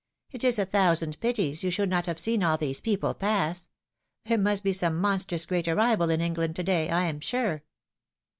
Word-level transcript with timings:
It 0.31 0.43
is 0.43 0.57
a 0.57 0.65
thousand 0.65 1.19
pities 1.19 1.63
you 1.63 1.69
should 1.69 1.91
not 1.91 2.07
have 2.07 2.19
seen 2.19 2.41
all 2.41 2.57
these 2.57 2.81
people 2.81 3.13
pass. 3.13 3.69
There 4.25 4.39
must 4.39 4.63
be 4.63 4.73
some 4.73 4.97
monstrous 4.99 5.45
great 5.45 5.67
arrival 5.67 6.09
in 6.09 6.21
England, 6.21 6.55
to 6.55 6.63
day, 6.63 6.89
I'am 6.89 7.19
sure." 7.19 7.61